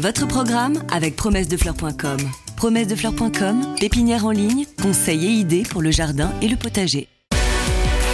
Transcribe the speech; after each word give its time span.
Votre 0.00 0.28
programme 0.28 0.80
avec 0.92 1.16
promessedefleurs.com. 1.16 2.18
Promessedefleurs.com, 2.56 3.74
pépinière 3.80 4.26
en 4.26 4.30
ligne, 4.30 4.64
conseils 4.80 5.26
et 5.26 5.30
idées 5.30 5.64
pour 5.68 5.82
le 5.82 5.90
jardin 5.90 6.32
et 6.40 6.46
le 6.46 6.54
potager. 6.54 7.08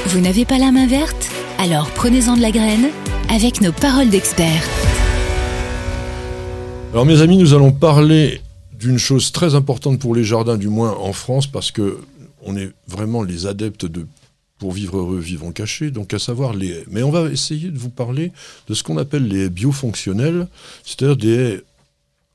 Vous 0.07 0.21
n'avez 0.21 0.47
pas 0.47 0.57
la 0.57 0.73
main 0.73 0.87
verte? 0.87 1.29
Alors 1.59 1.91
prenez-en 1.91 2.39
de 2.39 2.41
la 2.41 2.53
graine 2.53 2.89
avec 3.29 3.61
nos 3.61 3.73
paroles 3.73 4.09
d'experts. 4.09 4.67
Alors 6.95 7.05
mes 7.05 7.21
amis, 7.21 7.37
nous 7.37 7.53
allons 7.53 7.73
parler 7.73 8.41
d'une 8.73 8.97
chose 8.97 9.31
très 9.31 9.55
importante 9.55 9.99
pour 9.99 10.15
les 10.15 10.25
jardins, 10.25 10.57
du 10.57 10.69
moins 10.69 10.97
en 10.97 11.13
France, 11.13 11.47
parce 11.47 11.71
que 11.71 11.99
on 12.41 12.57
est 12.57 12.73
vraiment 12.89 13.23
les 13.23 13.47
adeptes 13.47 13.85
de 13.85 14.07
pour 14.59 14.73
vivre 14.73 14.97
heureux, 14.97 15.19
vivons 15.19 15.53
cachés, 15.53 15.91
donc 15.91 16.15
à 16.15 16.19
savoir 16.19 16.55
les 16.55 16.69
haies. 16.69 16.85
Mais 16.91 17.03
on 17.03 17.11
va 17.11 17.31
essayer 17.31 17.69
de 17.69 17.79
vous 17.79 17.91
parler 17.91 18.33
de 18.69 18.73
ce 18.73 18.83
qu'on 18.83 18.97
appelle 18.97 19.29
les 19.29 19.45
haies 19.45 19.51
biofonctionnelles, 19.51 20.49
c'est-à-dire 20.83 21.17
des 21.19 21.61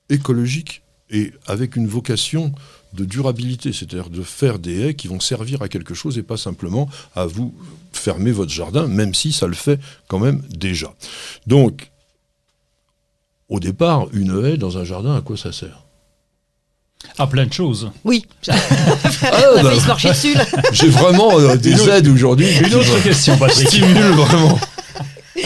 haies 0.09 0.15
écologiques 0.15 0.81
et 1.11 1.33
avec 1.47 1.75
une 1.75 1.87
vocation 1.87 2.53
de 2.93 3.05
durabilité, 3.05 3.71
c'est-à-dire 3.73 4.09
de 4.09 4.21
faire 4.21 4.59
des 4.59 4.81
haies 4.81 4.93
qui 4.93 5.07
vont 5.07 5.19
servir 5.19 5.61
à 5.61 5.69
quelque 5.69 5.93
chose 5.93 6.17
et 6.17 6.23
pas 6.23 6.37
simplement 6.37 6.89
à 7.15 7.25
vous 7.25 7.53
fermer 7.93 8.31
votre 8.31 8.51
jardin, 8.51 8.87
même 8.87 9.13
si 9.13 9.31
ça 9.31 9.47
le 9.47 9.53
fait 9.53 9.79
quand 10.07 10.19
même 10.19 10.41
déjà. 10.49 10.93
Donc, 11.47 11.91
au 13.47 13.59
départ, 13.59 14.07
une 14.13 14.45
haie 14.45 14.57
dans 14.57 14.77
un 14.77 14.83
jardin, 14.83 15.15
à 15.15 15.21
quoi 15.21 15.37
ça 15.37 15.51
sert? 15.51 15.85
À 17.17 17.27
plein 17.27 17.45
de 17.45 17.53
choses. 17.53 17.91
Oui. 18.03 18.25
Ah, 19.21 19.61
bah, 19.63 19.71
dessus. 20.03 20.33
là. 20.33 20.45
J'ai 20.71 20.87
vraiment 20.87 21.37
euh, 21.39 21.57
des 21.57 21.89
aides 21.89 22.07
aujourd'hui. 22.07 22.47
Une 22.57 22.73
autre 22.73 23.03
question, 23.03 23.37
Patrick. 23.37 23.67
Stimule 23.67 24.11
vraiment. 24.13 24.57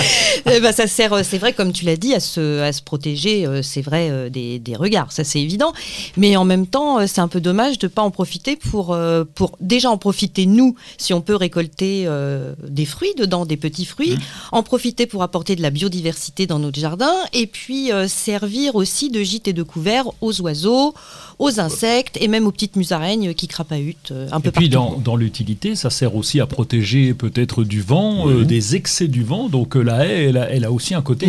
Eh 0.45 0.59
ben, 0.59 0.71
ça 0.73 0.87
sert, 0.87 1.13
euh, 1.13 1.21
c'est 1.23 1.37
vrai, 1.37 1.53
comme 1.53 1.71
tu 1.71 1.85
l'as 1.85 1.95
dit, 1.95 2.13
à 2.13 2.19
se, 2.19 2.59
à 2.61 2.73
se 2.73 2.81
protéger, 2.81 3.45
euh, 3.45 3.61
c'est 3.61 3.81
vrai, 3.81 4.09
euh, 4.11 4.29
des, 4.29 4.59
des 4.59 4.75
regards, 4.75 5.11
ça 5.11 5.23
c'est 5.23 5.39
évident. 5.39 5.73
Mais 6.17 6.35
en 6.35 6.43
même 6.43 6.67
temps, 6.67 7.05
c'est 7.07 7.21
un 7.21 7.27
peu 7.27 7.39
dommage 7.39 7.79
de 7.79 7.87
pas 7.87 8.01
en 8.01 8.11
profiter 8.11 8.55
pour, 8.55 8.97
pour 9.35 9.57
déjà 9.61 9.89
en 9.89 9.97
profiter 9.97 10.45
nous, 10.45 10.75
si 10.97 11.13
on 11.13 11.21
peut 11.21 11.35
récolter 11.35 12.03
euh, 12.07 12.53
des 12.67 12.85
fruits 12.85 13.13
dedans, 13.17 13.45
des 13.45 13.57
petits 13.57 13.85
fruits, 13.85 14.17
en 14.51 14.63
profiter 14.63 15.05
pour 15.05 15.23
apporter 15.23 15.55
de 15.55 15.61
la 15.61 15.69
biodiversité 15.69 16.47
dans 16.47 16.59
notre 16.59 16.79
jardin, 16.79 17.13
et 17.33 17.47
puis 17.47 17.91
euh, 17.91 18.07
servir 18.07 18.75
aussi 18.75 19.09
de 19.09 19.21
gîte 19.21 19.47
et 19.47 19.53
de 19.53 19.63
couvert 19.63 20.05
aux 20.21 20.41
oiseaux, 20.41 20.93
aux 21.39 21.59
insectes 21.59 22.17
et 22.21 22.27
même 22.27 22.47
aux 22.47 22.51
petites 22.51 22.75
musaraignes 22.75 23.33
qui 23.33 23.47
crapahutent 23.47 24.11
euh, 24.11 24.27
un 24.31 24.39
peu 24.39 24.49
Et 24.49 24.51
puis 24.51 24.69
partout. 24.69 24.95
dans, 24.95 24.99
dans 24.99 25.15
l'utilité, 25.15 25.75
ça 25.75 25.89
sert 25.89 26.15
aussi 26.15 26.39
à 26.39 26.45
protéger 26.45 27.13
peut-être 27.13 27.63
du 27.63 27.81
vent, 27.81 28.29
euh, 28.29 28.45
des 28.45 28.75
excès 28.75 29.07
du 29.07 29.23
vent. 29.23 29.49
Donc 29.49 29.72
euh, 29.75 29.83
la 29.83 30.05
haie, 30.05 30.25
elle 30.25 30.37
a, 30.37 30.49
elle 30.49 30.65
a 30.65 30.71
aussi 30.71 30.93
un 30.93 31.01
côté 31.01 31.27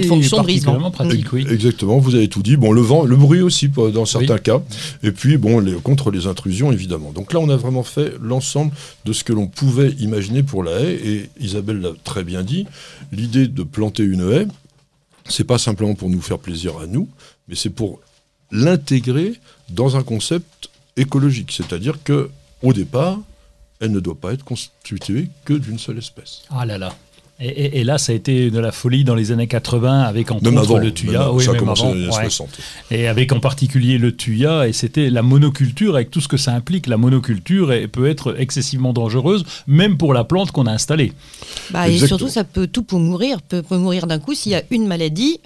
particulièrement 0.70 0.90
pratique. 0.90 1.32
Oui. 1.32 1.46
Exactement, 1.50 1.98
vous 1.98 2.14
avez 2.14 2.28
tout 2.28 2.42
dit. 2.42 2.56
Bon, 2.56 2.72
le 2.72 2.80
vent, 2.80 3.04
le 3.04 3.16
bruit 3.16 3.40
aussi 3.40 3.68
dans 3.68 4.04
certains 4.04 4.38
cas. 4.38 4.60
Et 5.02 5.10
puis, 5.12 5.36
bon, 5.36 5.60
les- 5.60 5.74
contre 5.74 6.10
les 6.10 6.26
intrusions, 6.26 6.72
évidemment. 6.72 7.12
Donc 7.12 7.32
là, 7.32 7.40
on 7.40 7.48
a 7.48 7.56
vraiment 7.56 7.82
fait 7.82 8.14
l'ensemble 8.20 8.72
de 9.04 9.12
ce 9.12 9.24
que 9.24 9.32
l'on 9.32 9.46
pouvait 9.46 9.90
imaginer 10.00 10.42
pour 10.42 10.62
la 10.64 10.80
haie. 10.80 10.94
Et 11.04 11.30
Isabelle 11.40 11.80
l'a 11.80 11.90
très 12.04 12.24
bien 12.24 12.42
dit. 12.42 12.66
L'idée 13.12 13.46
de 13.48 13.62
planter 13.62 14.02
une 14.02 14.30
haie, 14.32 14.46
c'est 15.28 15.44
pas 15.44 15.58
simplement 15.58 15.94
pour 15.94 16.10
nous 16.10 16.20
faire 16.20 16.38
plaisir 16.38 16.78
à 16.78 16.86
nous, 16.86 17.08
mais 17.48 17.54
c'est 17.54 17.70
pour 17.70 18.00
l'intégrer 18.50 19.34
dans 19.70 19.96
un 19.96 20.02
concept 20.02 20.70
écologique. 20.96 21.50
C'est-à-dire 21.52 21.98
que, 22.04 22.30
au 22.62 22.72
départ, 22.72 23.18
elle 23.80 23.90
ne 23.90 24.00
doit 24.00 24.14
pas 24.14 24.32
être 24.32 24.44
constituée 24.44 25.28
que 25.44 25.54
d'une 25.54 25.78
seule 25.78 25.98
espèce. 25.98 26.42
Ah 26.50 26.64
là 26.64 26.78
là. 26.78 26.94
Et, 27.40 27.48
et- 27.48 27.80
et 27.80 27.84
là, 27.84 27.98
ça 27.98 28.12
a 28.12 28.14
été 28.14 28.50
de 28.50 28.58
la 28.60 28.70
folie 28.70 29.02
dans 29.02 29.16
les 29.16 29.32
années 29.32 29.48
80 29.48 30.02
avec 30.02 30.30
entre 30.30 30.44
Même 30.44 30.56
avant, 30.56 30.78
le 30.78 30.94
tuya. 30.94 31.22
avant, 31.22 31.34
Oui, 31.34 31.44
ça 31.44 31.50
a 31.50 31.54
même 31.54 31.60
commencé 31.60 31.82
avant, 31.82 31.90
dans 31.90 31.96
les 31.96 32.04
années 32.04 32.16
ouais. 32.16 32.22
60. 32.30 32.48
Et 32.92 33.08
avec 33.08 33.32
en 33.32 33.40
particulier 33.40 33.98
le 33.98 34.14
tuya, 34.14 34.68
et 34.68 34.72
c'était 34.72 35.10
la 35.10 35.22
monoculture 35.22 35.96
avec 35.96 36.10
tout 36.12 36.20
ce 36.20 36.28
que 36.28 36.36
ça 36.36 36.52
implique. 36.54 36.86
La 36.86 36.96
monoculture 36.96 37.72
est- 37.72 37.88
peut 37.88 38.08
être 38.08 38.36
excessivement 38.38 38.92
dangereuse, 38.92 39.44
même 39.66 39.96
pour 39.96 40.14
la 40.14 40.22
plante 40.22 40.52
qu'on 40.52 40.66
a 40.66 40.72
installée. 40.72 41.12
Bah, 41.70 41.88
et 41.88 41.98
surtout, 41.98 42.28
ça 42.28 42.44
peut 42.44 42.68
tout 42.68 42.84
pour 42.84 43.00
mourir, 43.00 43.42
peut, 43.42 43.62
peut 43.62 43.78
mourir 43.78 44.06
d'un 44.06 44.20
coup 44.20 44.34
s'il 44.34 44.52
y 44.52 44.54
a 44.54 44.62
une 44.70 44.86
maladie. 44.86 45.40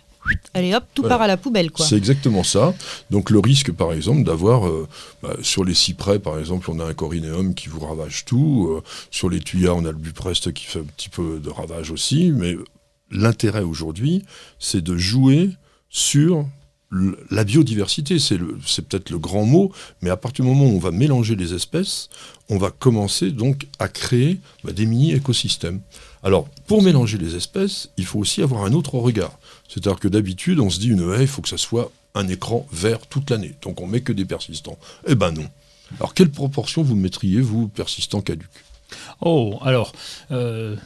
Allez 0.54 0.74
hop, 0.74 0.84
tout 0.94 1.02
Voilà. 1.02 1.16
part 1.16 1.22
à 1.24 1.26
la 1.28 1.36
poubelle, 1.36 1.70
quoi. 1.70 1.86
C'est 1.86 1.96
exactement 1.96 2.42
ça. 2.42 2.74
Donc 3.10 3.30
le 3.30 3.38
risque, 3.38 3.72
par 3.72 3.92
exemple, 3.92 4.24
d'avoir 4.24 4.66
euh, 4.68 4.88
bah, 5.22 5.36
sur 5.42 5.64
les 5.64 5.74
cyprès, 5.74 6.18
par 6.18 6.38
exemple, 6.38 6.70
on 6.70 6.80
a 6.80 6.84
un 6.84 6.94
corinéum 6.94 7.54
qui 7.54 7.68
vous 7.68 7.80
ravage 7.80 8.24
tout. 8.24 8.68
euh, 8.70 8.82
sur 9.10 9.28
les 9.30 9.40
tuyas, 9.40 9.72
on 9.72 9.84
a 9.84 9.92
le 9.92 9.98
bupreste 9.98 10.52
qui 10.52 10.64
fait 10.66 10.80
un 10.80 10.84
petit 10.96 11.08
peu 11.08 11.40
de 11.42 11.50
ravage 11.50 11.90
aussi. 11.90 12.32
Mais 12.32 12.56
l'intérêt 13.10 13.62
aujourd'hui, 13.62 14.24
c'est 14.58 14.82
de 14.82 14.96
jouer 14.96 15.50
sur 15.90 16.46
la 16.90 17.44
biodiversité. 17.44 18.18
C'est 18.18 18.38
peut-être 18.38 19.10
le 19.10 19.18
grand 19.18 19.44
mot, 19.44 19.72
mais 20.02 20.10
à 20.10 20.16
partir 20.16 20.44
du 20.44 20.50
moment 20.50 20.66
où 20.66 20.74
on 20.74 20.78
va 20.78 20.90
mélanger 20.90 21.36
les 21.36 21.54
espèces, 21.54 22.08
on 22.48 22.58
va 22.58 22.70
commencer 22.70 23.30
donc 23.30 23.66
à 23.78 23.88
créer 23.88 24.40
bah, 24.64 24.72
des 24.72 24.86
mini-écosystèmes. 24.86 25.80
Alors, 26.22 26.48
pour 26.66 26.82
mélanger 26.82 27.18
les 27.18 27.36
espèces, 27.36 27.90
il 27.96 28.04
faut 28.04 28.18
aussi 28.18 28.42
avoir 28.42 28.64
un 28.64 28.72
autre 28.72 28.94
regard. 28.96 29.38
C'est-à-dire 29.68 30.00
que 30.00 30.08
d'habitude, 30.08 30.60
on 30.60 30.70
se 30.70 30.80
dit 30.80 30.88
une 30.88 31.12
haie, 31.12 31.22
il 31.22 31.28
faut 31.28 31.42
que 31.42 31.48
ça 31.48 31.58
soit 31.58 31.92
un 32.14 32.26
écran 32.28 32.66
vert 32.72 33.06
toute 33.06 33.30
l'année. 33.30 33.54
Donc 33.62 33.80
on 33.80 33.86
met 33.86 34.00
que 34.00 34.12
des 34.12 34.24
persistants. 34.24 34.78
Eh 35.06 35.14
ben 35.14 35.30
non. 35.30 35.46
Alors 35.98 36.14
quelle 36.14 36.30
proportion 36.30 36.82
vous 36.82 36.96
mettriez, 36.96 37.40
vous, 37.40 37.68
persistants 37.68 38.20
caducs 38.20 38.64
Oh, 39.20 39.58
alors, 39.62 39.92
euh, 40.30 40.76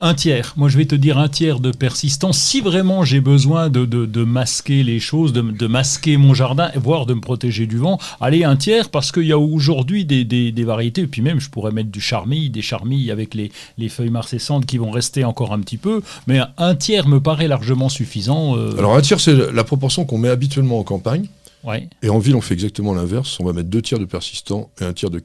un 0.00 0.14
tiers. 0.14 0.54
Moi, 0.56 0.68
je 0.68 0.78
vais 0.78 0.84
te 0.84 0.94
dire 0.94 1.18
un 1.18 1.28
tiers 1.28 1.58
de 1.58 1.72
persistance. 1.72 2.38
Si 2.38 2.60
vraiment 2.60 3.04
j'ai 3.04 3.20
besoin 3.20 3.68
de, 3.68 3.84
de- 3.84 4.06
de 4.06 4.22
masquer 4.24 4.84
les 4.84 5.00
choses, 5.00 5.32
de, 5.32 5.42
de 5.42 5.66
masquer 5.66 6.16
mon 6.16 6.34
jardin, 6.34 6.70
voire 6.76 7.04
de 7.04 7.14
me 7.14 7.20
protéger 7.20 7.66
du 7.66 7.78
vent, 7.78 7.98
allez, 8.20 8.44
un 8.44 8.54
tiers, 8.56 8.90
parce 8.90 9.10
qu'il 9.10 9.24
y 9.24 9.32
a 9.32 9.38
aujourd'hui 9.38 10.04
des, 10.04 10.24
des- 10.24 10.52
des 10.52 10.64
variétés. 10.64 11.00
Et 11.02 11.06
puis 11.08 11.20
même, 11.20 11.40
je 11.40 11.50
pourrais 11.50 11.72
mettre 11.72 11.90
du 11.90 12.00
charmille, 12.00 12.48
des 12.50 12.62
charmilles 12.62 13.10
avec 13.10 13.34
les, 13.34 13.50
les 13.76 13.88
feuilles 13.88 14.10
marcescentes 14.10 14.66
qui 14.66 14.78
vont 14.78 14.92
rester 14.92 15.24
encore 15.24 15.52
un 15.52 15.58
petit 15.60 15.78
peu. 15.78 16.00
Mais 16.28 16.38
un 16.58 16.74
tiers 16.76 17.08
me 17.08 17.20
paraît 17.20 17.48
largement 17.48 17.88
suffisant. 17.88 18.56
euh, 18.56 18.78
Alors 18.78 18.94
un 18.94 19.00
tiers, 19.00 19.18
c'est 19.18 19.52
la 19.52 19.64
proportion 19.64 20.04
qu'on 20.04 20.18
met 20.18 20.28
habituellement 20.28 20.78
en 20.78 20.84
campagne. 20.84 21.26
ouais. 21.64 21.88
Et 22.02 22.08
en 22.08 22.20
ville, 22.20 22.36
on 22.36 22.40
fait 22.40 22.54
exactement 22.54 22.94
l'inverse. 22.94 23.38
On 23.40 23.44
va 23.44 23.52
mettre 23.52 23.68
deux 23.68 23.82
tiers 23.82 23.98
de 23.98 24.04
persistants 24.04 24.70
et 24.80 24.84
un 24.84 24.92
tiers 24.92 25.10
de. 25.10 25.20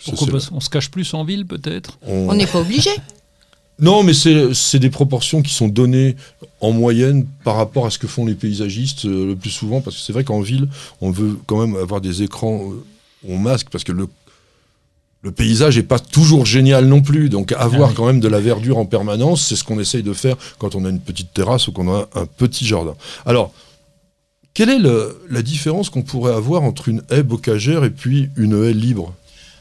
Ça, 0.00 0.12
parce- 0.30 0.50
on 0.52 0.60
se 0.60 0.68
cache 0.68 0.90
plus 0.90 1.14
en 1.14 1.24
ville, 1.24 1.46
peut-être? 1.46 1.98
On 2.06 2.34
n'est 2.34 2.46
pas 2.46 2.60
obligé. 2.60 2.90
Non, 3.80 4.02
mais 4.02 4.12
c'est 4.12 4.78
des 4.80 4.90
proportions 4.90 5.40
qui 5.40 5.54
sont 5.54 5.68
données 5.68 6.16
en 6.60 6.72
moyenne 6.72 7.26
par 7.44 7.54
rapport 7.56 7.86
à 7.86 7.90
ce 7.90 7.98
que 7.98 8.08
font 8.08 8.26
les 8.26 8.34
paysagistes 8.34 9.04
euh, 9.04 9.26
le 9.28 9.36
plus 9.36 9.50
souvent, 9.50 9.80
parce 9.80 9.96
que 9.96 10.02
c'est 10.02 10.12
vrai 10.12 10.24
qu'en 10.24 10.40
ville, 10.40 10.68
on 11.00 11.10
veut 11.12 11.38
quand 11.46 11.60
même 11.64 11.76
avoir 11.76 12.00
des 12.00 12.22
écrans 12.24 12.56
euh, 12.72 12.84
où 13.24 13.34
on 13.34 13.38
masque, 13.38 13.68
parce 13.70 13.84
que 13.84 13.92
le, 13.92 14.08
le 15.22 15.30
paysage 15.30 15.76
n'est 15.76 15.84
pas 15.84 16.00
toujours 16.00 16.44
génial 16.44 16.86
non 16.86 17.02
plus. 17.02 17.28
Donc 17.28 17.52
avoir 17.52 17.88
Ah 17.88 17.90
oui. 17.90 17.94
quand 17.96 18.06
même 18.06 18.18
de 18.18 18.26
la 18.26 18.40
verdure 18.40 18.78
en 18.78 18.84
permanence, 18.86 19.46
c'est 19.46 19.54
ce 19.54 19.62
qu'on 19.62 19.78
essaye 19.78 20.02
de 20.02 20.12
faire 20.12 20.36
quand 20.58 20.74
on 20.74 20.84
a 20.84 20.88
une 20.88 21.00
petite 21.00 21.32
terrasse 21.32 21.68
ou 21.68 21.72
qu'on 21.72 21.88
a 21.94 22.08
un 22.16 22.26
petit 22.26 22.66
jardin. 22.66 22.96
Alors, 23.26 23.52
quelle 24.54 24.70
est 24.70 24.78
le- 24.80 25.20
la 25.30 25.42
différence 25.42 25.88
qu'on 25.88 26.02
pourrait 26.02 26.34
avoir 26.34 26.64
entre 26.64 26.88
une 26.88 27.02
haie 27.10 27.22
bocagère 27.22 27.84
et 27.84 27.90
puis 27.90 28.30
une 28.36 28.60
haie 28.64 28.72
libre? 28.72 29.14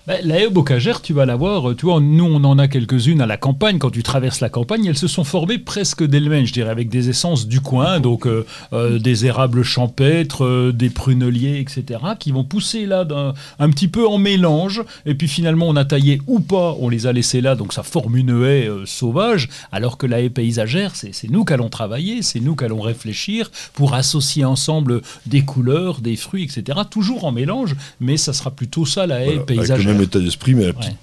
Ben, 0.07 0.22
la 0.23 0.40
haie 0.41 0.50
bocagère, 0.50 1.01
tu 1.01 1.12
vas 1.12 1.25
la 1.25 1.35
voir, 1.35 1.69
euh, 1.72 1.75
tu 1.75 1.85
vois, 1.85 2.00
nous 2.00 2.23
on 2.23 2.41
en 2.45 2.57
a 2.59 2.69
quelques-unes 2.69 3.19
à 3.19 3.25
la 3.25 3.35
campagne, 3.35 3.78
quand 3.78 3.90
tu 3.90 4.03
traverses 4.03 4.40
la 4.40 4.47
campagne, 4.47 4.85
elles 4.85 4.97
se 4.97 5.09
sont 5.09 5.25
formées 5.25 5.57
presque 5.57 6.01
d'elles-mêmes, 6.01 6.45
je 6.45 6.53
dirais, 6.53 6.69
avec 6.69 6.88
des 6.88 7.09
essences 7.09 7.45
du 7.45 7.59
coin, 7.59 8.00
donc 8.00 8.25
euh, 8.25 8.46
euh, 8.72 9.00
des 9.00 9.25
érables 9.25 9.63
champêtres, 9.63 10.46
euh, 10.46 10.72
des 10.72 10.90
pruneliers, 10.90 11.59
etc., 11.59 12.00
qui 12.17 12.31
vont 12.31 12.46
pousser 12.46 12.85
là 12.85 13.03
d'un- 13.03 13.34
un 13.59 13.69
petit 13.69 13.90
peu 13.90 14.07
en 14.07 14.17
mélange, 14.17 14.81
et 15.06 15.13
puis 15.13 15.28
finalement 15.28 15.67
on 15.67 15.75
a 15.75 15.84
taillé 15.84 16.22
ou 16.25 16.40
pas, 16.40 16.78
on 16.79 16.88
les 16.88 17.06
a 17.06 17.12
laissés 17.12 17.41
là, 17.41 17.56
donc 17.56 17.73
ça 17.73 17.84
forme 17.84 18.16
une 18.16 18.29
haie 18.46 18.69
euh, 18.69 18.85
sauvage, 18.85 19.50
alors 19.73 19.97
que 19.97 20.07
la 20.07 20.22
haie 20.22 20.29
paysagère, 20.29 20.94
c'est 20.96 21.12
nous 21.29 21.44
qu'allons 21.44 21.67
travailler, 21.67 22.22
c'est 22.22 22.40
nous 22.40 22.56
qu'allons 22.56 22.79
réfléchir 22.79 23.51
pour 23.73 23.94
associer 23.94 24.46
ensemble 24.46 25.01
des 25.25 25.41
couleurs, 25.41 25.99
des 25.99 26.16
fruits, 26.16 26.43
etc., 26.46 26.79
toujours 26.90 27.26
en 27.26 27.34
mélange, 27.34 27.76
mais 27.99 28.16
ça 28.16 28.32
sera 28.32 28.52
plutôt 28.52 28.85
ça 28.85 29.05
la 29.05 29.20
haie 29.26 29.32
Voilà, 29.32 29.41
paysagère. 29.43 29.97
Même 29.97 30.05
état 30.05 30.20
d'esprit, 30.20 30.53
mais 30.55 30.66
la 30.66 30.73
petite 30.73 30.91
Ouais. 30.91 30.97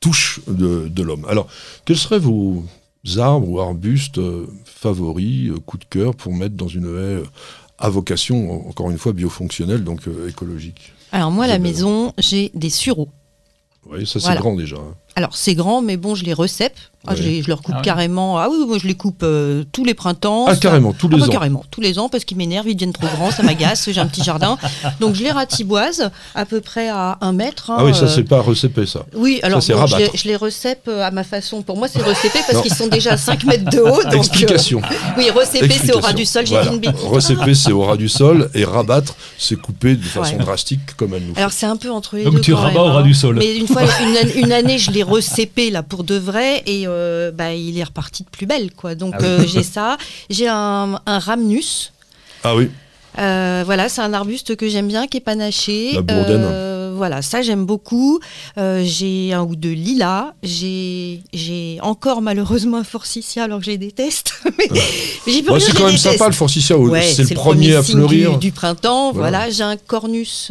touche 0.00 0.40
de, 0.48 0.88
de 0.88 1.02
l'homme. 1.02 1.24
Alors, 1.28 1.46
quels 1.84 1.96
seraient 1.96 2.18
vos 2.18 2.64
arbres 3.18 3.48
ou 3.48 3.60
arbustes 3.60 4.18
euh, 4.18 4.46
favoris, 4.64 5.50
euh, 5.50 5.58
coup 5.64 5.78
de 5.78 5.84
cœur, 5.84 6.14
pour 6.14 6.34
mettre 6.34 6.54
dans 6.56 6.68
une 6.68 6.84
haie 6.84 7.20
euh, 7.20 7.24
à 7.78 7.88
vocation, 7.88 8.50
en- 8.66 8.68
encore 8.68 8.90
une 8.90 8.98
fois, 8.98 9.12
biofonctionnelle, 9.12 9.84
donc 9.84 10.02
écologique? 10.28 10.92
Alors 11.12 11.30
moi, 11.30 11.44
à 11.44 11.48
la 11.48 11.58
maison, 11.58 12.12
j'ai 12.18 12.50
des 12.54 12.70
sureaux. 12.70 13.08
Oui, 13.90 14.06
ça 14.06 14.14
c'est 14.20 14.26
Voilà. 14.26 14.40
grand 14.40 14.54
déjà. 14.56 14.76
Alors 15.14 15.36
c'est 15.36 15.54
grand, 15.54 15.82
mais 15.82 15.96
bon, 15.96 16.14
je 16.14 16.24
les 16.24 16.32
recèpe. 16.32 16.76
Ah, 17.04 17.16
je, 17.16 17.22
les- 17.24 17.42
je 17.42 17.48
leur 17.48 17.62
coupe 17.62 17.74
Ah 17.78 17.82
carrément. 17.82 18.38
Ah 18.38 18.46
oui, 18.48 18.58
moi 18.64 18.78
je 18.80 18.86
les 18.86 18.94
coupe 18.94 19.24
euh, 19.24 19.64
tous 19.72 19.84
les 19.84 19.92
printemps. 19.92 20.44
Ah, 20.46 20.54
carrément, 20.54 20.92
tous 20.92 21.08
Ah 21.10 21.14
les 21.16 21.20
bah, 21.22 21.26
ans. 21.26 21.30
Carrément, 21.30 21.64
tous 21.68 21.80
les 21.80 21.98
ans, 21.98 22.08
parce 22.08 22.24
qu'ils 22.24 22.36
m'énervent, 22.36 22.68
ils 22.68 22.74
deviennent 22.76 22.92
trop 22.92 23.08
grands, 23.16 23.32
ça 23.32 23.42
m'agace, 23.42 23.90
j'ai 23.90 24.00
un 24.00 24.06
petit 24.06 24.22
jardin. 24.22 24.56
Donc 25.00 25.16
je 25.16 25.24
les 25.24 25.32
ratiboise 25.32 26.10
à 26.36 26.44
peu 26.46 26.60
près 26.60 26.88
à 26.88 27.18
un 27.20 27.32
mètre. 27.32 27.72
hein, 27.72 27.76
Ah 27.80 27.84
oui, 27.84 27.92
ça, 27.92 28.04
euh, 28.04 28.06
c'est 28.08 28.22
pas 28.22 28.40
recépé, 28.40 28.86
ça. 28.86 29.04
Oui, 29.16 29.40
alors 29.42 29.58
bon, 29.58 29.86
je, 29.86 29.96
les, 29.96 30.10
je 30.14 30.28
les 30.28 30.36
recèpe 30.36 30.84
euh, 30.86 31.02
à 31.02 31.10
ma 31.10 31.24
façon. 31.24 31.62
Pour 31.62 31.76
moi, 31.76 31.88
c'est 31.88 32.02
recépé 32.02 32.38
parce 32.48 32.62
qu'ils 32.62 32.72
sont 32.74 32.86
déjà 32.86 33.14
à 33.14 33.16
5 33.16 33.42
mètres 33.46 33.68
de 33.68 33.80
haut. 33.80 34.00
Donc, 34.04 34.14
euh, 34.14 34.16
Explication. 34.18 34.80
oui, 35.18 35.28
recépé, 35.30 35.74
c'est 35.84 35.92
au 35.94 35.98
ras 35.98 36.12
du 36.12 36.24
sol, 36.24 36.46
j'ai 36.46 36.54
Voilà. 36.54 36.68
dit 36.70 36.74
une 36.76 36.80
bêtise. 36.80 37.04
Recéper, 37.04 37.54
c'est 37.56 37.72
au 37.72 37.82
ras 37.82 37.96
du 37.96 38.08
sol, 38.08 38.48
et 38.54 38.64
rabattre, 38.64 39.16
c'est 39.38 39.56
couper 39.56 39.96
de 39.96 40.04
façon 40.04 40.34
Ouais. 40.36 40.38
drastique, 40.44 40.94
comme 40.96 41.14
elle 41.14 41.24
nous 41.26 41.34
fait. 41.34 41.40
Alors 41.40 41.52
c'est 41.52 41.66
un 41.66 41.76
peu 41.76 41.90
entre 41.90 42.14
les 42.16 42.22
Donc 42.22 42.34
deux. 42.34 42.40
tu 42.42 42.52
quand 42.52 42.58
rabats 42.60 42.80
au 42.82 42.92
ras 42.92 43.00
hein. 43.00 43.02
du 43.02 43.12
sol. 43.14 43.34
Mais 43.40 43.56
une 43.56 43.66
fois, 43.66 43.82
une, 43.82 44.16
an- 44.16 44.32
une 44.36 44.52
année, 44.52 44.78
je 44.78 44.92
recépé 45.02 45.70
là 45.70 45.82
pour 45.82 46.04
de 46.04 46.16
vrai 46.16 46.62
et 46.66 46.84
euh, 46.86 47.30
bah, 47.32 47.54
il 47.54 47.78
est 47.78 47.84
reparti 47.84 48.22
de 48.24 48.28
plus 48.30 48.46
belle 48.46 48.72
quoi. 48.74 48.94
Donc 48.94 49.14
Ah 49.16 49.22
oui. 49.22 49.26
euh, 49.28 49.44
j'ai 49.46 49.62
ça, 49.62 49.96
j'ai 50.30 50.48
un, 50.48 51.00
un 51.06 51.18
rhamnus. 51.18 51.92
Ah 52.44 52.56
oui, 52.56 52.70
Euh, 53.18 53.62
voilà, 53.66 53.88
c'est 53.90 54.00
un 54.00 54.14
arbuste 54.14 54.56
que 54.56 54.68
j'aime 54.68 54.88
bien, 54.88 55.06
qui 55.06 55.18
est 55.18 55.20
panaché. 55.20 55.92
La 55.94 56.00
bourdaine. 56.02 56.40
Euh, 56.44 56.92
voilà, 56.96 57.20
ça 57.20 57.42
j'aime 57.42 57.66
beaucoup. 57.66 58.20
Euh, 58.58 58.82
j'ai 58.86 59.32
un 59.34 59.42
ou 59.42 59.54
deux 59.54 59.72
lilas. 59.72 60.32
J'ai, 60.42 61.20
j'ai 61.34 61.78
encore 61.82 62.22
malheureusement 62.22 62.78
un 62.78 62.84
forsythia 62.84 63.44
alors 63.44 63.58
que 63.58 63.66
je 63.66 63.70
les 63.72 63.78
déteste. 63.78 64.32
mais 64.58 64.66
Bah, 64.68 64.80
c'est 65.60 65.72
quand 65.76 65.84
même 65.84 65.94
déteste. 65.94 65.98
sympa 66.12 66.26
le 66.26 66.32
forsythia, 66.32 66.76
Ouais, 66.78 67.02
c'est 67.02 67.28
le 67.28 67.34
premier 67.34 67.74
à 67.76 67.82
fleurir. 67.82 68.32
du, 68.38 68.46
du 68.46 68.52
printemps. 68.52 69.12
Voilà. 69.12 69.38
Voilà, 69.38 69.50
j'ai 69.50 69.62
un 69.62 69.76
cornus 69.76 70.50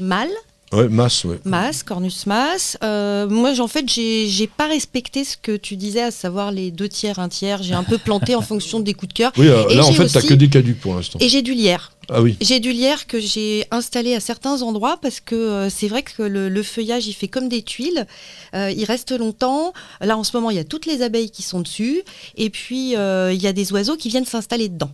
mâle. 0.00 0.28
Ouais, 0.72 0.88
masse, 0.88 1.24
ouais. 1.24 1.40
Mas, 1.44 1.82
Cornus 1.82 2.26
Mas. 2.26 2.76
Euh, 2.82 3.26
moi, 3.28 3.58
en 3.58 3.68
fait, 3.68 3.88
j'ai 3.88 4.46
pas 4.54 4.66
respecté 4.66 5.24
ce 5.24 5.36
que 5.36 5.56
tu 5.56 5.76
disais, 5.76 6.02
à 6.02 6.10
savoir 6.10 6.52
les 6.52 6.70
deux 6.70 6.88
tiers, 6.88 7.18
un 7.18 7.28
tiers. 7.28 7.62
J'ai 7.62 7.74
un 7.74 7.84
peu 7.84 7.96
planté 7.96 8.34
en 8.34 8.42
fonction 8.42 8.80
des 8.80 8.92
coups 8.92 9.08
de 9.08 9.14
cœur. 9.14 9.32
Oui, 9.38 9.48
euh, 9.48 9.66
Et 9.68 9.74
là, 9.76 9.86
en 9.86 9.92
fait, 9.92 10.08
t'as 10.08 10.20
que 10.20 10.34
des 10.34 10.48
caducs 10.48 10.78
pour 10.78 10.94
l'instant. 10.94 11.18
Et 11.22 11.28
j'ai 11.28 11.40
du 11.40 11.54
lierre. 11.54 11.92
Ah 12.10 12.22
oui. 12.22 12.36
J'ai 12.40 12.60
du 12.60 12.72
lierre 12.72 13.06
que 13.06 13.20
j'ai 13.20 13.64
installé 13.70 14.14
à 14.14 14.20
certains 14.20 14.62
endroits 14.62 14.98
parce 15.00 15.20
que 15.20 15.34
euh, 15.34 15.70
c'est 15.70 15.88
vrai 15.88 16.02
que 16.02 16.22
le, 16.22 16.48
le 16.48 16.62
feuillage, 16.62 17.06
il 17.06 17.12
fait 17.14 17.28
comme 17.28 17.48
des 17.48 17.62
tuiles. 17.62 18.06
Euh, 18.54 18.70
il 18.70 18.84
reste 18.84 19.12
longtemps. 19.18 19.72
Là, 20.00 20.18
en 20.18 20.24
ce 20.24 20.36
moment, 20.36 20.50
il 20.50 20.56
y 20.56 20.60
a 20.60 20.64
toutes 20.64 20.86
les 20.86 21.00
abeilles 21.02 21.30
qui 21.30 21.42
sont 21.42 21.60
dessus. 21.60 22.02
Et 22.36 22.50
puis, 22.50 22.92
il 22.92 23.42
y 23.42 23.46
a 23.46 23.52
des 23.52 23.72
oiseaux 23.72 23.96
qui 23.96 24.10
viennent 24.10 24.26
s'installer 24.26 24.68
dedans. 24.68 24.90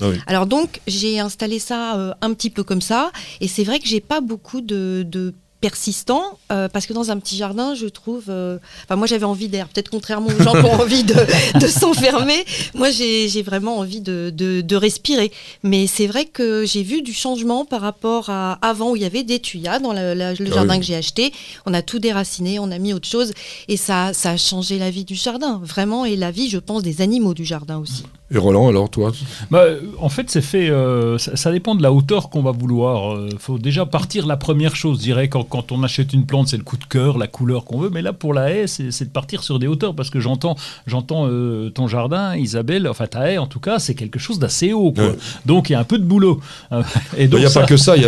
Ah. 0.00 0.10
Alors 0.26 0.46
donc, 0.46 0.80
j'ai 0.86 1.18
installé 1.20 1.58
ça 1.58 1.96
euh, 1.96 2.14
un 2.20 2.34
petit 2.34 2.50
peu 2.50 2.62
comme 2.62 2.82
ça, 2.82 3.10
et 3.40 3.48
c'est 3.48 3.64
vrai 3.64 3.78
que 3.78 3.86
j'ai 3.86 4.00
pas 4.00 4.20
beaucoup 4.20 4.60
de 4.60 5.34
persistants, 5.70 6.38
euh, 6.52 6.68
parce 6.68 6.86
que 6.86 6.92
dans 6.92 7.10
un 7.10 7.18
petit 7.18 7.36
jardin, 7.36 7.74
je 7.74 7.86
trouve... 7.86 8.24
euh, 8.28 8.58
Enfin, 8.84 8.94
moi, 8.96 9.06
j'avais 9.08 9.24
envie 9.24 9.48
d'air, 9.48 9.66
peut-être 9.68 9.90
contrairement 9.90 10.28
aux 10.28 10.42
gens 10.42 10.52
qui 10.52 10.64
ont 10.64 10.80
envie 10.80 11.02
de, 11.02 11.14
de 11.60 11.66
s'enfermer. 11.66 12.44
Moi, 12.74 12.90
j'ai 12.90 13.28
j'ai 13.28 13.42
vraiment 13.42 13.78
envie 13.78 14.00
de, 14.00 14.32
de- 14.34 14.60
de 14.60 14.76
respirer. 14.76 15.32
Mais 15.64 15.86
c'est 15.88 16.06
vrai 16.06 16.24
que 16.24 16.64
j'ai 16.64 16.82
vu 16.84 17.02
du 17.02 17.12
changement 17.12 17.64
par 17.64 17.80
rapport 17.80 18.30
à 18.30 18.58
avant, 18.62 18.90
où 18.92 18.96
il 18.96 19.02
y 19.02 19.04
avait 19.12 19.24
des 19.24 19.40
tuyas 19.40 19.78
dans 19.80 19.92
la- 19.92 20.14
la- 20.14 20.34
le 20.34 20.46
Ah 20.50 20.54
jardin 20.54 20.74
oui. 20.74 20.80
que 20.80 20.86
j'ai 20.86 20.94
acheté. 20.96 21.32
On 21.66 21.74
a 21.74 21.82
tout 21.82 21.98
déraciné, 21.98 22.58
on 22.60 22.70
a 22.70 22.78
mis 22.78 22.92
autre 22.92 23.08
chose, 23.08 23.32
et 23.68 23.76
ça, 23.76 24.12
ça 24.12 24.30
a 24.30 24.36
changé 24.36 24.78
la 24.78 24.90
vie 24.90 25.04
du 25.04 25.16
jardin, 25.16 25.60
vraiment, 25.64 26.04
et 26.04 26.14
la 26.16 26.30
vie, 26.30 26.48
je 26.48 26.58
pense, 26.58 26.82
des 26.84 27.00
animaux 27.00 27.34
du 27.34 27.44
jardin 27.44 27.78
aussi. 27.78 28.04
Et 28.32 28.38
Roland, 28.38 28.68
alors, 28.68 28.88
toi? 28.90 29.12
Bah, 29.52 29.64
en 30.00 30.08
fait, 30.08 30.28
c'est 30.30 30.40
fait. 30.42 30.68
euh, 30.68 31.16
ça, 31.16 31.36
ça 31.36 31.52
dépend 31.52 31.76
de 31.76 31.82
la 31.82 31.92
hauteur 31.92 32.28
qu'on 32.28 32.42
va 32.42 32.50
vouloir. 32.50 32.98
Il 33.30 33.38
faut 33.38 33.56
déjà 33.58 33.86
partir 33.86 34.26
la 34.26 34.36
première 34.36 34.74
chose. 34.74 34.98
Je 34.98 35.02
dirais 35.04 35.28
quand, 35.28 35.44
quand 35.44 35.55
on 35.70 35.82
achète 35.82 36.12
une 36.12 36.26
plante, 36.26 36.48
c'est 36.48 36.56
le 36.56 36.62
coup 36.64 36.76
de 36.76 36.84
cœur, 36.84 37.18
la 37.18 37.26
couleur 37.26 37.64
qu'on 37.64 37.78
veut. 37.78 37.90
Mais 37.90 38.02
là, 38.02 38.12
pour 38.12 38.34
la 38.34 38.50
haie, 38.52 38.66
c'est 38.66 39.04
de 39.04 39.10
partir 39.10 39.42
sur 39.42 39.58
des 39.58 39.66
hauteurs 39.66 39.94
parce 39.94 40.10
que 40.10 40.20
j'entends, 40.20 40.56
j'entends 40.86 41.26
euh, 41.28 41.70
ton 41.70 41.86
jardin, 41.88 42.36
Isabelle. 42.36 42.86
Enfin, 42.88 43.06
ta 43.06 43.30
haie, 43.30 43.38
en 43.38 43.46
tout 43.46 43.60
cas, 43.60 43.78
c'est 43.78 43.94
quelque 43.94 44.18
chose 44.18 44.38
d'assez 44.38 44.72
haut. 44.72 44.92
quoi. 44.92 45.04
Ouais. 45.08 45.16
Donc, 45.44 45.68
il 45.70 45.72
y 45.72 45.76
a 45.76 45.80
un 45.80 45.84
peu 45.84 45.98
de 45.98 46.04
boulot. 46.04 46.40
Euh, 46.72 46.82
Et 47.16 47.24
Il 47.24 47.30
donc, 47.30 47.40
n'y 47.40 47.46
a 47.46 47.50
ça- 47.50 47.60
pas 47.60 47.66
que 47.66 47.76
ça, 47.76 47.96
il 47.96 48.02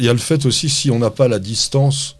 y 0.00 0.04
y 0.04 0.08
a 0.08 0.12
le 0.12 0.18
fait 0.18 0.44
aussi, 0.46 0.68
si 0.68 0.90
on 0.90 0.98
n'a 0.98 1.10
pas 1.10 1.28
la 1.28 1.38
distance, 1.38 2.16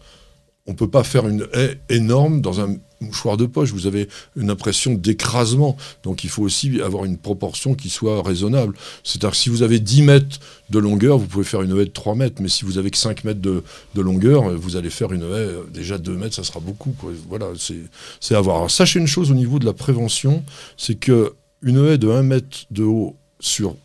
on 0.67 0.73
peut 0.73 0.89
pas 0.89 1.03
faire 1.03 1.27
une 1.27 1.45
haie 1.53 1.77
énorme 1.89 2.41
dans 2.41 2.59
un 2.61 2.75
mouchoir 3.05 3.37
de 3.37 3.45
poche. 3.45 3.71
Vous 3.71 3.87
avez 3.87 4.07
une 4.35 4.49
impression 4.49 4.93
d'écrasement. 4.93 5.77
Donc 6.03 6.23
il 6.23 6.29
faut 6.29 6.43
aussi 6.43 6.81
avoir 6.81 7.05
une 7.05 7.17
proportion 7.17 7.75
qui 7.75 7.89
soit 7.89 8.21
raisonnable. 8.21 8.75
C'est-à-dire 9.03 9.31
que 9.31 9.37
si 9.37 9.49
vous 9.49 9.63
avez 9.63 9.79
10 9.79 10.01
mètres 10.01 10.39
de 10.69 10.79
longueur, 10.79 11.17
vous 11.17 11.27
pouvez 11.27 11.45
faire 11.45 11.61
une 11.61 11.71
haie 11.79 11.85
de 11.85 11.91
3 11.91 12.15
mètres. 12.15 12.41
Mais 12.41 12.49
si 12.49 12.65
vous 12.65 12.77
avez 12.77 12.91
que 12.91 12.97
5 12.97 13.23
mètres 13.23 13.41
de, 13.41 13.63
de 13.93 14.01
longueur, 14.01 14.49
vous 14.57 14.75
allez 14.75 14.89
faire 14.89 15.11
une 15.11 15.23
haie, 15.23 15.25
euh, 15.25 15.63
déjà 15.73 15.97
2 15.97 16.11
mètres, 16.13 16.35
ça 16.35 16.43
sera 16.43 16.59
beaucoup. 16.59 16.95
Voilà, 17.29 17.47
c'est 17.57 17.83
c'est 18.19 18.35
à 18.35 18.41
voir. 18.41 18.57
Alors, 18.57 18.71
sachez 18.71 18.99
une 18.99 19.07
chose 19.07 19.31
au 19.31 19.35
niveau 19.35 19.59
de 19.59 19.65
la 19.65 19.73
prévention, 19.73 20.43
c'est 20.77 20.95
que 20.95 21.33
une 21.61 21.85
haie 21.85 21.97
de 21.97 22.09
1 22.09 22.23
mètre 22.23 22.65
de 22.71 22.83
haut 22.83 23.15
sur 23.39 23.75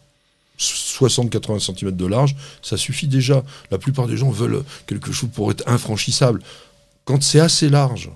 60-80 0.60 1.74
cm 1.74 1.92
de 1.92 2.06
large, 2.06 2.36
ça 2.62 2.76
suffit 2.76 3.08
déjà. 3.08 3.42
La 3.70 3.78
plupart 3.78 4.06
des 4.06 4.16
gens 4.16 4.30
veulent 4.30 4.62
quelque 4.86 5.12
chose 5.12 5.30
pour 5.32 5.50
être 5.50 5.66
infranchissable. 5.66 6.42
Quand 7.04 7.22
c'est 7.22 7.40
assez 7.40 7.68
large 7.68 8.10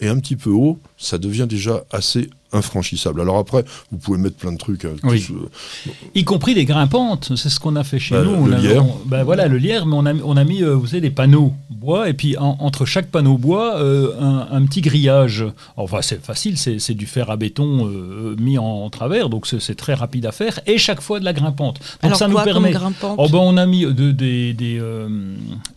et 0.00 0.08
un 0.08 0.18
petit 0.18 0.36
peu 0.36 0.50
haut, 0.50 0.78
ça 0.98 1.18
devient 1.18 1.46
déjà 1.48 1.84
assez 1.90 2.28
infranchissable. 2.52 3.20
Alors 3.20 3.38
après, 3.38 3.64
vous 3.90 3.98
pouvez 3.98 4.18
mettre 4.18 4.36
plein 4.36 4.52
de 4.52 4.56
trucs. 4.56 4.84
hein, 4.84 4.94
Oui. 5.02 5.20
tous, 5.26 5.32
euh, 5.34 5.90
Y 6.14 6.24
compris 6.24 6.54
des 6.54 6.64
grimpantes, 6.64 7.32
c'est 7.36 7.48
ce 7.48 7.58
qu'on 7.60 7.76
a 7.76 7.82
fait 7.84 7.98
chez 7.98 8.14
Bah, 8.14 8.22
nous. 8.22 8.30
le 8.30 8.36
on 8.36 8.52
a, 8.52 8.58
lierre. 8.58 8.84
on- 8.86 8.98
bah, 9.04 9.24
voilà, 9.24 9.48
le 9.48 9.58
lierre, 9.58 9.84
mais 9.84 9.96
on 9.96 10.06
a, 10.06 10.14
on 10.14 10.36
a 10.36 10.44
mis, 10.44 10.62
euh, 10.62 10.74
vous 10.74 10.86
savez, 10.86 11.00
des 11.00 11.10
panneaux 11.10 11.52
bois, 11.70 12.08
et 12.08 12.14
puis 12.14 12.36
en- 12.38 12.56
entre 12.60 12.84
chaque 12.86 13.08
panneau 13.10 13.36
bois, 13.36 13.76
euh, 13.78 14.12
un, 14.20 14.48
un 14.52 14.64
petit 14.66 14.80
grillage. 14.80 15.44
Enfin, 15.76 16.00
c'est 16.02 16.24
facile, 16.24 16.56
c'est 16.56 16.78
c'est 16.78 16.94
du 16.94 17.06
fer 17.06 17.30
à 17.30 17.36
béton 17.36 17.88
euh, 17.88 18.36
mis 18.38 18.58
en, 18.58 18.64
en 18.64 18.90
travers, 18.90 19.28
donc 19.28 19.46
c'est 19.46 19.60
c'est 19.60 19.74
très 19.74 19.94
rapide 19.94 20.24
à 20.26 20.32
faire, 20.32 20.60
et 20.66 20.78
chaque 20.78 21.00
fois 21.00 21.18
de 21.20 21.24
la 21.24 21.32
grimpante. 21.32 21.78
Donc 21.78 21.86
Alors 22.04 22.16
ça 22.16 22.26
quoi 22.28 22.40
nous 22.40 22.44
permet. 22.44 22.70
comme 22.72 22.80
grimpante? 22.80 23.16
Oh 23.18 23.28
ben 23.28 23.38
on 23.38 23.56
a 23.56 23.66
mis 23.66 23.84
de- 23.86 24.12
des, 24.12 24.54
des 24.54 24.78
euh, 24.78 25.08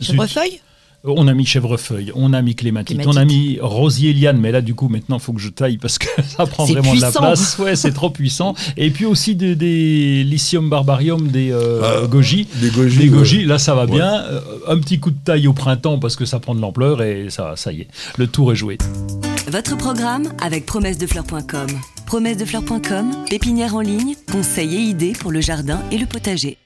zut. 0.01 0.11
Chèvrefeuille 0.11 0.59
on 1.03 1.27
a 1.27 1.33
mis 1.33 1.45
chèvrefeuille, 1.45 2.11
on 2.15 2.33
a 2.33 2.41
mis 2.41 2.55
clématite, 2.55 2.97
Clématite. 2.97 3.13
on 3.13 3.17
a 3.17 3.25
mis 3.25 3.57
rosier 3.61 4.13
liane, 4.13 4.37
mais 4.39 4.51
là 4.51 4.61
du 4.61 4.75
coup 4.75 4.89
maintenant 4.89 5.17
il 5.17 5.21
faut 5.21 5.33
que 5.33 5.39
je 5.39 5.49
taille 5.49 5.77
parce 5.77 5.97
que 5.97 6.07
ça 6.27 6.45
prend 6.45 6.65
vraiment 6.65 6.93
de 6.93 6.99
la 7.01 7.07
puissant. 7.07 7.21
place. 7.21 7.57
Ouais, 7.59 7.75
c'est 7.75 7.91
trop 7.93 8.09
puissant. 8.09 8.53
Et 8.77 8.89
puis 8.91 9.05
aussi 9.05 9.35
des, 9.35 9.55
des 9.55 10.23
lithium 10.23 10.69
barbarium, 10.69 11.27
des 11.29 11.51
euh, 11.51 12.01
Ah, 12.03 12.07
goji. 12.07 12.47
des 12.61 12.69
goji. 12.69 12.97
Des 12.97 13.03
ouais. 13.05 13.09
goji, 13.09 13.45
là 13.45 13.57
ça 13.57 13.75
va 13.75 13.85
Ouais. 13.85 13.91
bien. 13.91 14.13
Euh, 14.23 14.41
un 14.67 14.77
petit 14.79 14.99
coup 14.99 15.11
de 15.11 15.17
taille 15.23 15.47
au 15.47 15.53
printemps 15.53 15.99
parce 15.99 16.15
que 16.15 16.25
ça 16.25 16.39
prend 16.39 16.53
de 16.53 16.59
l'ampleur 16.61 17.01
et 17.01 17.27
ça, 17.29 17.53
ça 17.55 17.71
y 17.71 17.81
est, 17.81 17.87
le 18.17 18.27
tour 18.27 18.51
est 18.51 18.55
joué. 18.55 18.77
Votre 19.51 19.77
programme 19.77 20.31
avec 20.41 20.65
promessedefleurs.com. 20.65 21.67
Promessedefleurs.com, 22.05 23.11
pépinière 23.29 23.75
en 23.75 23.81
ligne, 23.81 24.15
conseils 24.31 24.75
et 24.75 24.79
idées 24.79 25.13
pour 25.13 25.31
le 25.31 25.41
jardin 25.41 25.79
et 25.91 25.97
le 25.97 26.05
potager. 26.05 26.57